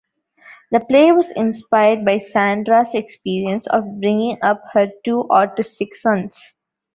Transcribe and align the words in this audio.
The 0.71 0.79
play 0.79 1.11
was 1.11 1.29
inspired 1.29 2.03
by 2.05 2.17
Sandra's 2.17 2.95
experience 2.95 3.67
of 3.67 3.83
bringing 4.01 4.39
up 4.41 4.63
her 4.73 4.87
two 5.05 5.27
autistic 5.29 5.93
sons. 5.93 6.55